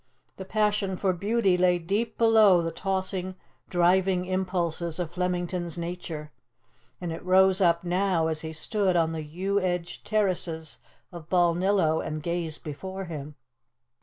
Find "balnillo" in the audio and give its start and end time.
11.29-12.01